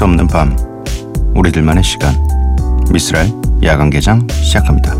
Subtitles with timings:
[0.00, 0.56] 수 없는 밤
[1.36, 2.14] 우리들만의 시간
[2.90, 3.30] 미스랄
[3.62, 4.94] 야간 개장 시작합니다.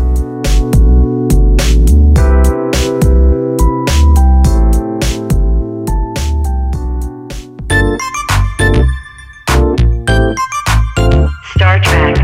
[11.55, 12.21] Star Trek.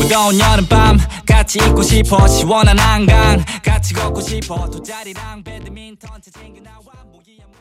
[0.00, 6.82] 무더운 여름밤 같이 있고 싶어 시원한 한강 같이 걷고 싶어 돗자리랑 배드민턴 채 챙겨 나와
[7.10, 7.51] 모기야 물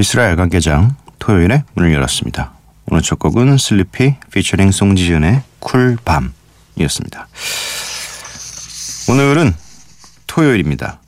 [0.00, 2.54] 미쓰라의 야간 개장 토요일에 문을 열었습니다.
[2.86, 7.28] 오늘 첫 곡은 슬리피 피처링 송지현의 쿨밤이었습니다.
[9.10, 9.54] 오늘은
[10.26, 11.02] 토요일입니다.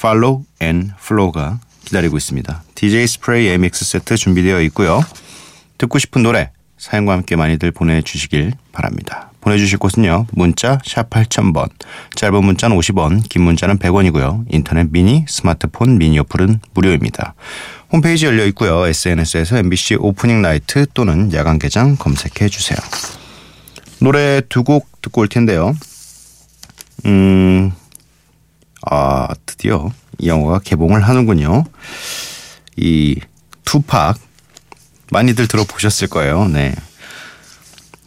[0.00, 2.62] Follow and Flow가 기다리고 있습니다.
[2.76, 5.02] DJ 스프레이 mix set 준비되어 있고요.
[5.76, 9.31] 듣고 싶은 노래 사연과 함께 많이들 보내주시길 바랍니다.
[9.42, 10.26] 보내주실 곳은요.
[10.32, 11.68] 문자 샵 8000번
[12.14, 14.44] 짧은 문자는 50원 긴 문자는 100원이고요.
[14.50, 17.34] 인터넷 미니 스마트폰 미니 어플은 무료입니다.
[17.92, 18.86] 홈페이지 열려 있고요.
[18.86, 22.78] SNS에서 MBC 오프닝 나이트 또는 야간 개장 검색해 주세요.
[23.98, 25.74] 노래 두 곡 듣고 올 텐데요.
[27.04, 27.72] 음,
[28.88, 31.64] 아, 드디어 이 영화가 개봉을 하는군요.
[32.76, 33.18] 이
[33.64, 34.16] 투팍
[35.10, 36.46] 많이들 들어보셨을 거예요.
[36.48, 36.74] 네.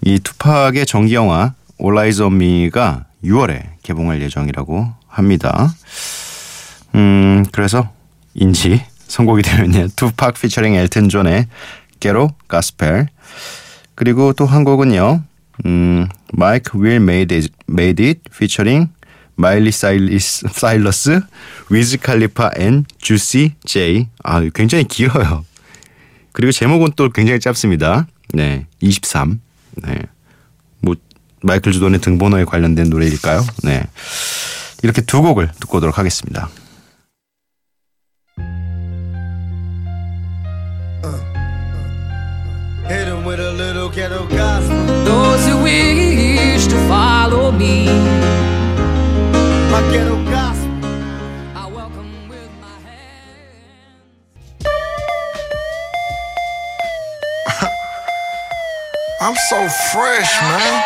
[0.05, 5.73] 이 투팍의 전기 영화 All Eyes on Me가 6월에 개봉할 예정이라고 합니다.
[6.93, 7.89] 음, 그래서
[8.35, 11.47] 인지 선곡이 되어 있는 투팍 피처링 엘튼 존의
[11.99, 13.07] Ghetto Gospel
[13.95, 15.23] 그리고 또 한 곡은요.
[15.65, 18.91] 음, Mike WiLL Made Made It featuring
[19.37, 21.19] 마일리 사일리스, 사일러스,
[21.69, 24.07] 위즈 칼리파 and 주시 제이.
[24.23, 25.43] 아, 굉장히 길어요.
[26.31, 28.07] 그리고 제목은 또 굉장히 짧습니다.
[28.33, 29.41] 네, 23.
[29.83, 30.01] 네,
[30.81, 30.95] 뭐
[31.41, 33.45] 마이클 주돈의 등번호에 관련된 노래일까요?
[33.63, 33.83] 네,
[34.83, 36.49] 이렇게 두 곡을 듣고 오도록 하겠습니다.
[59.25, 59.57] I'm so
[59.91, 60.83] fresh, man.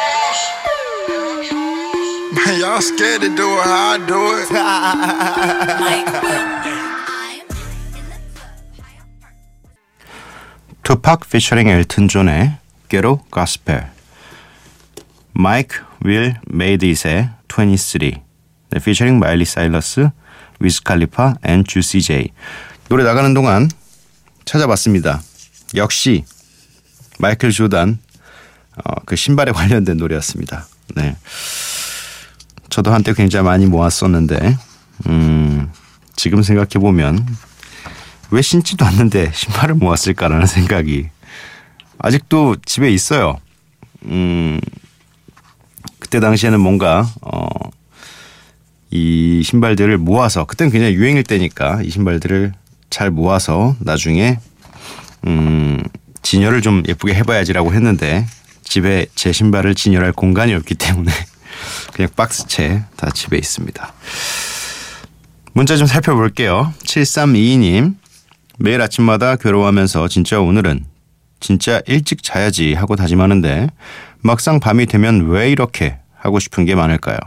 [2.32, 4.48] Man, y'all scared to do it how I do it.
[10.84, 12.56] 투팍 피처링 엘튼 존의
[12.88, 13.92] Ghetto Gospel
[15.34, 18.12] Mike WiLL Made It의 23
[18.70, 20.12] 네, 피처링 마일리 사일러스
[20.62, 22.30] 위즈 칼리파 and 주시 제이
[22.88, 23.70] 노래 나가는 동안
[24.46, 25.22] 찾아봤습니다.
[25.76, 26.24] 역시
[27.20, 28.00] 마이클 조단
[28.86, 30.68] 어, 그 신발에 관련된 노래였습니다.
[30.96, 31.16] 네.
[32.70, 34.58] 저도 한때 굉장히 많이 모았었는데
[35.08, 35.72] 음,
[36.16, 37.26] 지금 생각해 보면
[38.32, 41.10] 왜 신지도 않는데 신발을 모았을까라는 생각이
[41.98, 43.38] 아직도 집에 있어요.
[44.06, 44.60] 음,
[46.00, 47.48] 그때 당시에는 뭔가 어,
[48.92, 52.54] 이 신발들을 모아서 그때는 굉장히 유행일 때니까 이 신발들을
[52.90, 54.40] 잘 모아서 나중에
[55.28, 55.84] 음,
[56.22, 58.26] 진열을 좀 예쁘게 해봐야지라고 했는데
[58.70, 61.12] 집에 제 신발을 진열할 공간이 없기 때문에
[61.94, 63.94] 그냥 박스채 다 집에 있습니다.
[65.54, 66.72] 문자 좀 살펴볼게요.
[66.84, 67.96] 7322님.
[68.60, 70.86] 매일 아침마다 괴로워하면서 진짜 오늘은
[71.40, 73.70] 진짜 일찍 자야지 하고 다짐하는데
[74.22, 77.18] 막상 밤이 되면 왜 이렇게 하고 싶은 게 많을까요?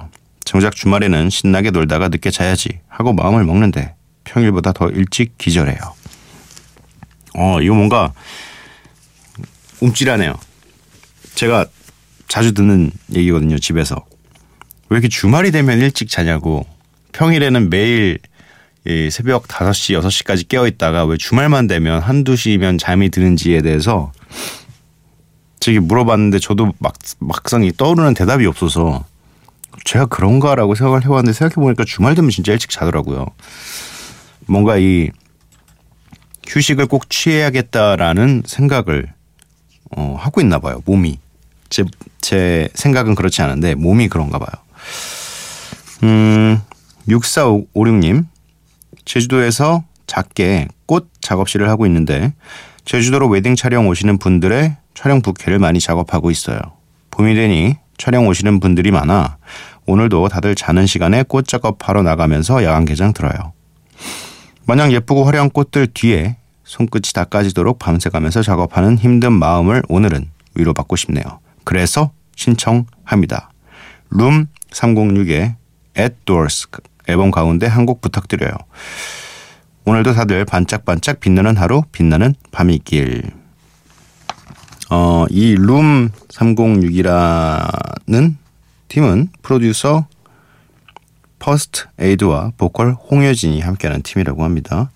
[0.45, 5.79] 정작 주말에는 신나게 놀다가 늦게 자야지 하고 마음을 먹는데 평일보다 더 일찍 기절해요.
[7.35, 8.13] 어, 이거 뭔가
[9.81, 10.35] 움찔하네요.
[11.35, 11.67] 제가
[12.29, 13.97] 자주 듣는 얘기거든요, 집에서.
[14.89, 16.67] 왜 이렇게 주말이 되면 일찍 자냐고.
[17.13, 18.19] 평일에는 매일
[18.85, 24.13] 이 새벽 5시, 6시까지 깨어 있다가 왜 주말만 되면 한두 시면 잠이 드는지에 대해서
[25.61, 29.05] 저기 물어봤는데 저도 막, 막상 이 떠오르는 대답이 없어서
[29.85, 33.27] 제가 그런가라고 생각을 해왔는데 생각해보니까 주말 되면 진짜 일찍 자더라고요.
[34.47, 35.11] 뭔가 이
[36.49, 39.13] 휴식을 꼭 취해야겠다라는 생각을
[39.97, 40.83] 어, 하고 있나 봐요.
[40.85, 41.19] 몸이.
[41.73, 41.85] 제,
[42.21, 44.51] 제 생각은 그렇지 않은데 몸이 그런가 봐요.
[46.03, 46.61] 음,
[47.09, 48.27] 6456님.
[49.07, 52.35] 제주도에서 작게 꽃 작업실을 하고 있는데
[52.85, 56.59] 제주도로 웨딩 촬영 오시는 분들의 촬영 부케를 많이 작업하고 있어요.
[57.11, 59.39] 봄이 되니 촬영 오시는 분들이 많아
[59.87, 63.55] 오늘도 다들 자는 시간에 꽃 작업하러 나가면서 야간 개장 들어요.
[64.67, 71.41] 마냥 예쁘고 화려한 꽃들 뒤에 손끝이 닦아지도록 밤새가면서 작업하는 힘든 마음을 오늘은 위로받고 싶네요.
[71.65, 73.51] 그래서 신청합니다.
[74.11, 75.55] 룸 306의
[75.99, 76.69] At Doors
[77.09, 78.53] 앨범 가운데 한 곡 부탁드려요.
[79.85, 83.31] 오늘도 다들 반짝반짝 빛나는 하루, 빛나는 밤이길.
[84.91, 88.37] 어, 이 룸 306이라는
[88.89, 90.07] 팀은 프로듀서
[91.39, 94.91] 퍼스트 에이드와 보컬 홍여진이 함께하는 팀이라고 합니다.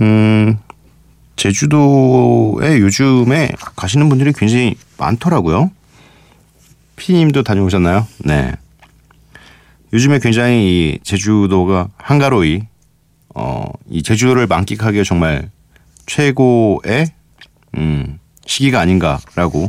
[0.00, 0.58] 음,
[1.42, 5.72] 제주도에 요즘에 가시는 분들이 굉장히 많더라고요.
[6.94, 8.06] PD님도 다녀오셨나요?
[8.18, 8.52] 네.
[9.92, 12.62] 요즘에 굉장히 이 제주도가 한가로이
[13.34, 15.50] 어, 이 제주도를 만끽하기에 정말
[16.06, 17.06] 최고의
[17.76, 19.68] 음, 시기가 아닌가라고.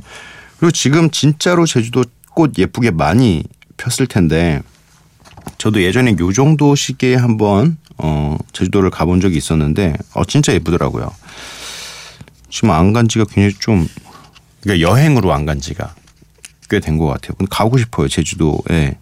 [0.60, 2.04] 그리고 지금 진짜로 제주도
[2.36, 3.44] 꽃 예쁘게 많이
[3.78, 4.62] 폈을 텐데
[5.58, 11.12] 저도 예전에 요 정도 시기에 한번 어, 제주도를 가본 적이 있었는데 어, 진짜 예쁘더라고요.
[12.54, 13.88] 지금 안 간 지가 굉장히 좀
[14.62, 15.96] 그러니까 여행으로 안 간 지가
[16.70, 17.34] 꽤 된 것 같아요.
[17.36, 18.96] 근데 가고 싶어요 제주도에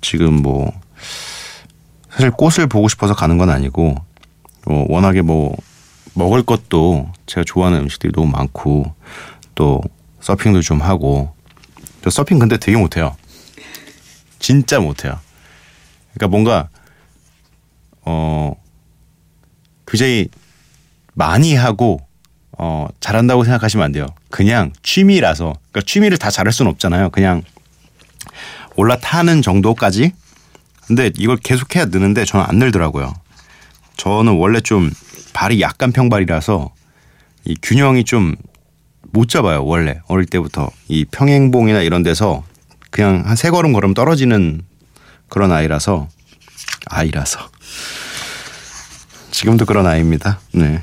[0.00, 0.72] 지금 뭐
[2.10, 3.94] 사실 꽃을 보고 싶어서 가는 건 아니고
[4.66, 5.56] 어, 워낙에 뭐
[6.14, 8.92] 먹을 것도 제가 좋아하는 음식들이 너무 많고
[9.54, 9.80] 또
[10.20, 11.32] 서핑도 좀 하고
[12.02, 13.16] 저 서핑 근데 되게 못해요.
[14.40, 15.18] 진짜 못해요.
[16.12, 16.68] 그러니까 뭔가
[18.02, 18.54] 어
[19.86, 20.28] 굉장히
[21.14, 22.00] 많이 하고
[22.58, 24.06] 어 잘한다고 생각하시면 안 돼요.
[24.30, 27.10] 그냥 취미라서 그러니까 취미를 다 잘할 수는 없잖아요.
[27.10, 27.42] 그냥
[28.76, 30.12] 올라타는 정도까지.
[30.86, 33.14] 근데 이걸 계속해야 느는데 저는 안 늘더라고요.
[33.96, 34.90] 저는 원래 좀
[35.32, 36.72] 발이 약간 평발이라서
[37.46, 38.36] 이 균형이 좀
[39.12, 39.64] 못 잡아요.
[39.64, 42.42] 원래 어릴 때부터 이 평행봉이나 이런 데서
[42.90, 44.62] 그냥 한 세 걸음 걸으면 떨어지는
[45.28, 46.08] 그런 아이라서
[46.86, 47.48] 아이라서
[49.30, 50.40] 지금도 그런 아이입니다.
[50.52, 50.82] 네.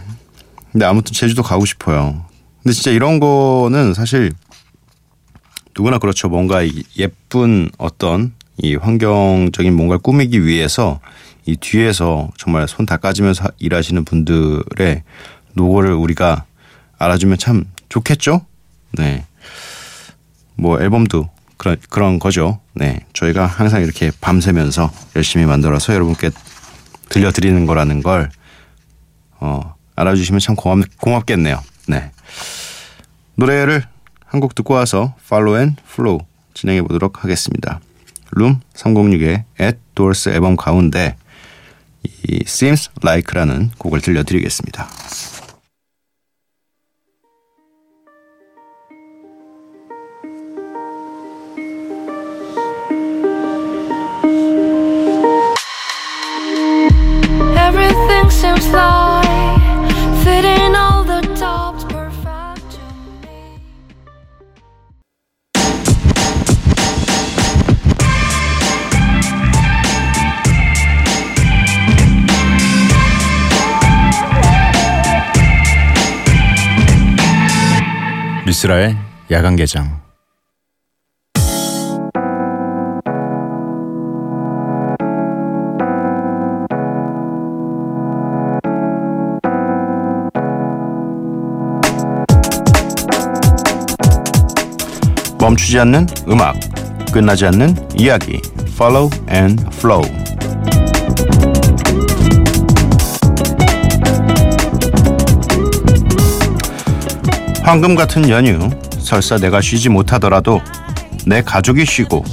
[0.71, 2.25] 근데 아무튼 제주도 가고 싶어요.
[2.63, 4.31] 근데 진짜 이런 거는 사실
[5.75, 6.29] 누구나 그렇죠.
[6.29, 10.99] 뭔가 이 예쁜 어떤 이 환경적인 뭔가를 꾸미기 위해서
[11.45, 15.03] 이 뒤에서 정말 손 닦아지면서 일하시는 분들의
[15.53, 16.45] 노고를 우리가
[16.99, 18.45] 알아주면 참 좋겠죠?
[18.93, 19.25] 네.
[20.55, 22.59] 뭐 앨범도 그런 그런 거죠.
[22.73, 23.05] 네.
[23.13, 26.29] 저희가 항상 이렇게 밤새면서 열심히 만들어서 여러분께
[27.09, 28.29] 들려드리는 거라는 걸
[29.39, 31.61] 어, 알아주시면 참 고맙, 고맙겠네요.
[31.87, 32.11] 네.
[33.35, 33.83] 노래를
[34.25, 36.19] 한 곡 듣고 와서 Follow and Flow
[36.53, 37.81] 진행해 보도록 하겠습니다.
[38.31, 41.17] 룸 306의 At Doors 앨범 가운데
[42.03, 44.87] 이 Seems Like라는 곡을 들려드리겠습니다.
[57.57, 59.30] Everything seems like
[78.61, 78.95] 미스라의
[79.31, 80.01] 야간 개장
[95.39, 96.55] 멈추지 않는 음악,
[97.11, 98.39] 끝나지 않는 이야기.
[98.67, 100.20] Follow and Flow.
[107.63, 110.61] 황금 같은 연휴, 설사 내가 쉬지 못하더라도
[111.25, 112.25] 내 가족이 쉬고,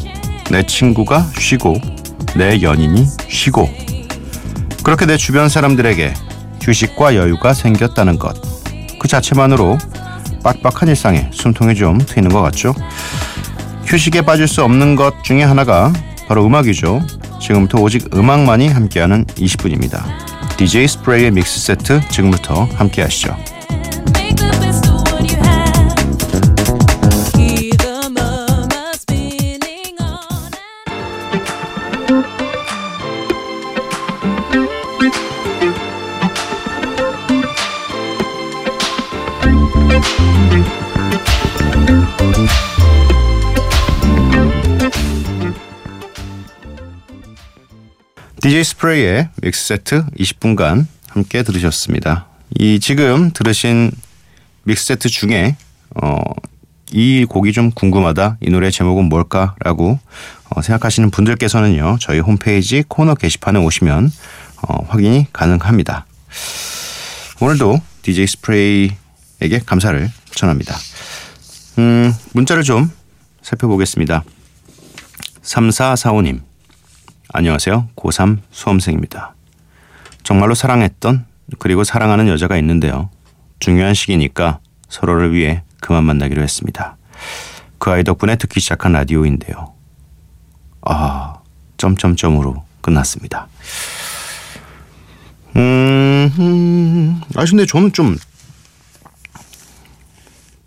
[0.50, 1.80] 내 친구가 쉬고,
[2.34, 3.68] 내 연인이 쉬고,
[4.82, 6.14] 그렇게 내 주변 사람들에게
[6.62, 8.40] 휴식과 여유가 생겼다는 것.
[8.98, 9.78] 그 자체만으로
[10.42, 12.74] 빡빡한 일상에 숨통이 좀 트이는 것 같죠?
[13.84, 15.92] 휴식에 빠질 수 없는 것 중에 하나가
[16.26, 17.02] 바로 음악이죠.
[17.40, 20.02] 지금부터 오직 음악만이 함께하는 20분입니다.
[20.56, 23.36] DJ 스프레이의 믹스 세트 지금부터 함께 하시죠.
[48.48, 52.28] DJ 스프레이의 믹스 세트 20분간 함께 들으셨습니다.
[52.58, 53.90] 이 지금 들으신
[54.62, 55.54] 믹스 세트 중에
[56.02, 56.18] 어,
[56.90, 58.38] 이 곡이 좀 궁금하다.
[58.40, 59.98] 이 노래 제목은 뭘까라고
[60.48, 61.98] 어, 생각하시는 분들께서는요.
[62.00, 64.10] 저희 홈페이지 코너 게시판에 오시면
[64.62, 66.06] 어, 확인이 가능합니다.
[67.42, 70.74] 오늘도 DJ 스프레이에게 감사를 전합니다.
[71.76, 72.90] 음, 문자를 좀
[73.42, 74.24] 살펴보겠습니다.
[75.42, 76.47] 3445님.
[77.32, 77.88] 안녕하세요.
[77.96, 79.34] 고3 수험생입니다.
[80.22, 81.26] 정말로 사랑했던
[81.58, 83.10] 그리고 사랑하는 여자가 있는데요.
[83.60, 86.96] 중요한 시기니까 서로를 위해 그만 만나기로 했습니다.
[87.78, 89.74] 그 아이 덕분에 듣기 시작한 라디오인데요.
[90.82, 91.40] 아,
[91.76, 93.48] 점점점으로 끝났습니다.
[95.56, 98.16] 음, 음, 아 근데 저는 좀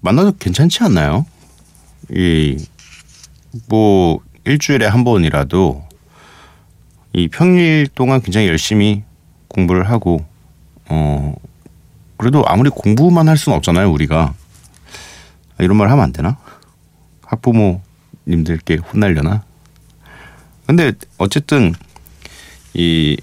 [0.02, 1.26] 만나도 괜찮지 않나요?
[2.12, 2.58] 이
[3.68, 5.86] 뭐 일주일에 한 번이라도
[7.14, 9.04] 이 평일 동안 굉장히 열심히
[9.48, 10.26] 공부를 하고
[10.90, 11.34] 어
[12.18, 14.34] 그래도 아무리 공부만 할 수는 없잖아요 우리가.
[15.60, 16.38] 이런 말 하면 안 되나?
[17.26, 19.44] 학부모님들께 혼날려나?
[20.66, 21.74] 근데 어쨌든
[22.74, 23.18] 이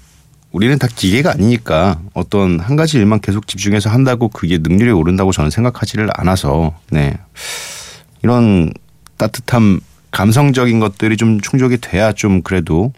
[0.51, 5.49] 우리는 다 기계가 아니니까 어떤 한 가지 일만 계속 집중해서 한다고 그게 능률이 오른다고 저는
[5.49, 7.17] 생각하지를 않아서 네.
[8.23, 8.71] 이런
[9.17, 9.79] 따뜻함
[10.11, 12.93] 감성적인 것들이 좀 충족이 돼야 좀 그래도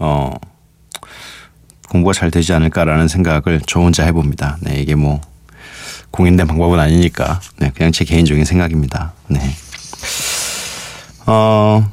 [0.00, 0.32] 어
[1.88, 4.58] 공부가 잘 되지 않을까라는 생각을 저 혼자 해봅니다.
[4.62, 5.20] 네 이게 뭐
[6.10, 9.12] 공인된 방법은 아니니까 네 그냥 제 개인적인 생각입니다.
[9.28, 9.40] 네.
[11.26, 11.90] 어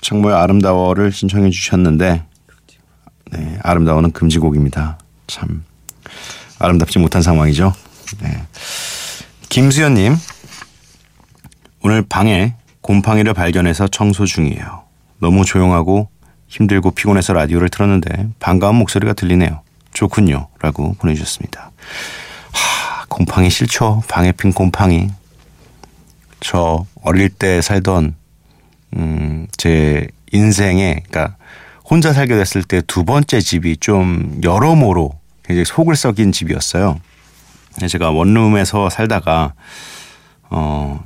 [0.00, 2.22] 정말 아름다워를 신청해 주셨는데
[3.32, 4.98] 네 아름다워는 금지곡입니다.
[5.26, 5.64] 참
[6.58, 7.72] 아름답지 못한 상황이죠.
[8.20, 8.42] 네.
[9.48, 10.16] 김수현님
[11.82, 14.82] 오늘 방에 곰팡이를 발견해서 청소 중이에요.
[15.20, 16.08] 너무 조용하고
[16.54, 19.60] 힘들고 피곤해서 라디오를 틀었는데 반가운 목소리가 들리네요.
[19.92, 20.46] 좋군요.
[20.60, 21.72] 라고 보내주셨습니다.
[22.52, 24.02] 하, 곰팡이 싫죠.
[24.08, 25.10] 방에 핀 곰팡이.
[26.38, 28.14] 저 어릴 때 살던
[28.96, 31.36] 음, 제 인생에 그러니까
[31.84, 35.10] 혼자 살게 됐을 때 두 번째 집이 좀 여러모로
[35.42, 37.00] 굉장히 속을 썩인 집이었어요.
[37.88, 39.54] 제가 원룸에서 살다가
[40.50, 41.02] 어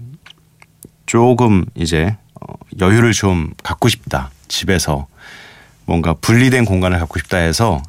[1.06, 5.06] 조금 이제 어, 여유를 좀 갖고 싶다 집에서
[5.88, 7.82] 뭔가 분리된 공간을 갖고 싶다 해서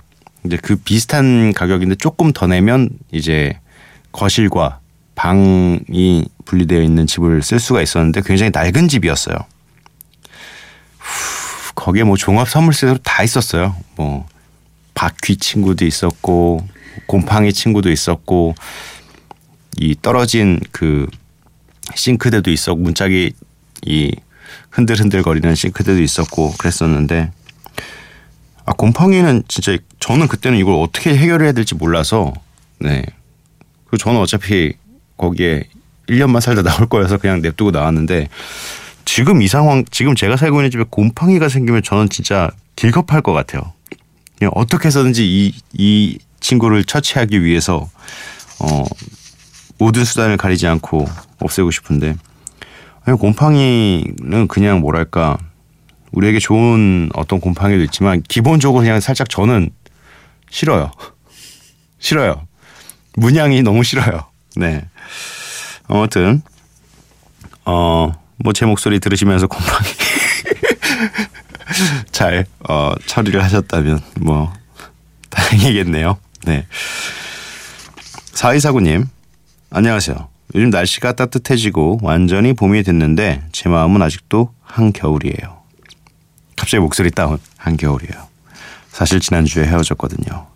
[0.46, 3.60] 이제 그 비슷한 가격인데 조금 더 내면 이제
[4.14, 4.80] 거실과
[5.16, 9.36] 방이 분리되어 있는 집을 쓸 수가 있었는데 굉장히 낡은 집이었어요.
[10.98, 13.76] 후, 거기에 뭐 종합 선물세로 다 있었어요.
[13.98, 14.26] 뭐
[14.94, 16.66] 바퀴 친구도 있었고
[17.06, 18.56] 곰팡이 친구도 있었고
[19.78, 21.06] 이 떨어진 그
[21.96, 23.34] 싱크대도 있었고 문짝이
[23.86, 24.16] 이
[24.70, 27.34] 흔들흔들 거리는 싱크대도 있었고 그랬었는데
[28.70, 32.34] 아 곰팡이는 진짜 저는 그때는 이걸 어떻게 해결해야 될지 몰라서
[32.78, 33.04] 네.
[33.88, 34.74] 그 저는 어차피
[35.18, 35.64] 거기에
[36.08, 38.30] 1년만 살다 나올 거여서 그냥 냅두고 나왔는데
[39.06, 43.74] 지금 이 상황 지금 제가 살고 있는 집에 곰팡이가 생기면 저는 진짜 길겁할 것 같아요.
[44.38, 47.90] 그냥 어떻게 해서든지 이, 이 친구를 처치하기 위해서
[48.60, 48.86] 어
[49.80, 51.08] 모든 수단을 가리지 않고
[51.40, 52.16] 없애고 싶은데
[53.18, 55.40] 곰팡이는 그냥 뭐랄까
[56.12, 59.70] 우리에게 좋은 어떤 곰팡이도 있지만 기본적으로 그냥 살짝 저는
[60.50, 60.92] 싫어요.
[62.00, 62.46] 싫어요.
[63.16, 64.26] 문양이 너무 싫어요.
[64.56, 64.86] 네.
[65.88, 66.42] 아무튼
[67.66, 68.12] 어
[68.42, 69.90] 뭐 제 목소리 들으시면서 곰팡이
[72.12, 74.54] 잘 어, 처리를 하셨다면 뭐
[75.30, 76.18] 다행이겠네요.
[76.46, 76.66] 네.
[78.34, 79.08] 4249님
[79.72, 80.30] 안녕하세요.
[80.56, 85.59] 요즘 날씨가 따뜻해지고 완전히 봄이 됐는데 제 마음은 아직도 한겨울이에요.
[86.60, 88.28] 갑자기 목소리 다운 한겨울이에요.
[88.92, 90.48] 사실 지난주에 헤어졌거든요.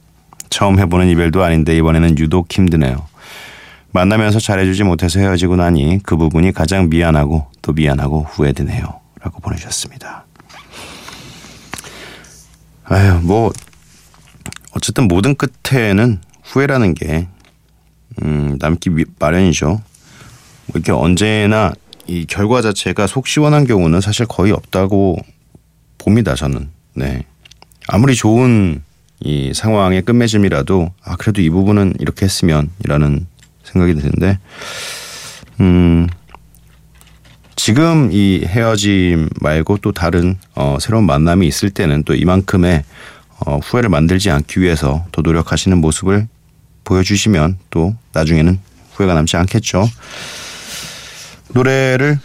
[0.50, 3.08] 처음 해보는 이별도 아닌데 이번에는 유독 힘드네요.
[3.92, 8.84] 만나면서 잘해주지 못해서 헤어지고 나니 그 부분이 가장 미안하고 또 미안하고 후회되네요.
[9.22, 10.26] 라고 보내주셨습니다.
[12.84, 13.54] 아유, 뭐,
[14.76, 17.28] 어쨌든 모든 끝에는 후회라는 게,
[18.22, 19.68] 음, 남기 미- 마련이죠.
[19.68, 19.82] 뭐
[20.74, 21.72] 이렇게 언제나
[22.08, 25.18] 이 결과 자체가 속 시원한 경우는 사실 거의 없다고
[26.04, 26.70] 봅니다, 저는.
[26.96, 27.24] 네.
[27.88, 28.84] 아무리 좋은
[29.22, 33.26] 이 상황의 끝맺음이라도, 아, 그래도 이 부분은 이렇게 했으면, 이라는
[33.64, 34.38] 생각이 드는데,
[35.62, 36.08] 음,
[37.56, 42.84] 지금 이 헤어짐 말고 또 다른 어, 새로운 만남이 있을 때는 또 이만큼의
[43.46, 46.28] 어, 후회를 만들지 않기 위해서 더 노력하시는 모습을
[46.84, 48.60] 보여주시면 또 나중에는
[48.92, 49.88] 후회가 남지 않겠죠.
[51.54, 52.20] 노래를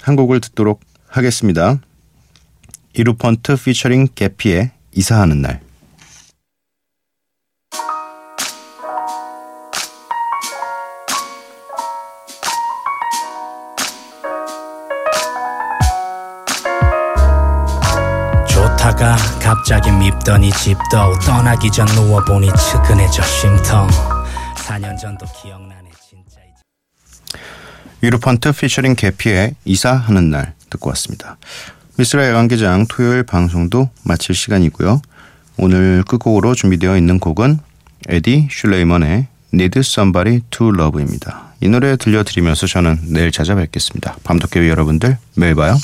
[0.00, 1.78] 한 곡을 듣도록 하겠습니다.
[2.96, 5.60] 이루펀트 피처링 개피의 이사하는 날.
[18.48, 23.88] 좋다가 갑자기 밉더니 집도 떠나기 전 누워보니 측은해져 쉼터
[24.54, 26.38] 4년 전도 기억나네 진짜
[28.02, 31.38] 이루펀트 피처링 개피의 이사하는 날 듣고 왔습니다.
[31.96, 35.00] 미스라 야간개장 토요일 방송도 마칠 시간이고요.
[35.58, 37.60] 오늘 끝곡으로 준비되어 있는 곡은
[38.08, 41.54] 에디 슐레이먼의 Need Somebody to Love입니다.
[41.60, 44.16] 이 노래 들려드리면서 저는 내일 찾아뵙겠습니다.
[44.24, 45.78] 밤도깨비 여러분들 매일 봐요.